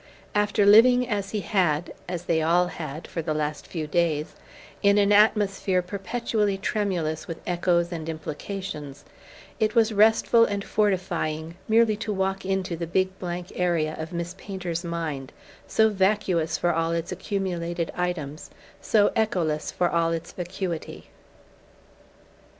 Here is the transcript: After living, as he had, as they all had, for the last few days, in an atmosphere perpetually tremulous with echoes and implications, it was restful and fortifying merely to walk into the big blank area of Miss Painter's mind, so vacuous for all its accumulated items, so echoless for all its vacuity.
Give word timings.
After 0.33 0.65
living, 0.65 1.07
as 1.07 1.29
he 1.29 1.41
had, 1.41 1.93
as 2.09 2.23
they 2.23 2.41
all 2.41 2.65
had, 2.69 3.05
for 3.05 3.21
the 3.21 3.35
last 3.35 3.67
few 3.67 3.85
days, 3.85 4.33
in 4.81 4.97
an 4.97 5.11
atmosphere 5.11 5.83
perpetually 5.83 6.57
tremulous 6.57 7.27
with 7.27 7.37
echoes 7.45 7.91
and 7.91 8.09
implications, 8.09 9.05
it 9.59 9.75
was 9.75 9.93
restful 9.93 10.43
and 10.43 10.63
fortifying 10.65 11.53
merely 11.67 11.95
to 11.97 12.11
walk 12.11 12.43
into 12.47 12.75
the 12.75 12.87
big 12.87 13.19
blank 13.19 13.51
area 13.53 13.95
of 13.99 14.11
Miss 14.11 14.33
Painter's 14.39 14.83
mind, 14.83 15.31
so 15.67 15.91
vacuous 15.91 16.57
for 16.57 16.73
all 16.73 16.93
its 16.93 17.11
accumulated 17.11 17.91
items, 17.95 18.49
so 18.81 19.11
echoless 19.15 19.69
for 19.71 19.87
all 19.87 20.13
its 20.13 20.31
vacuity. 20.31 21.11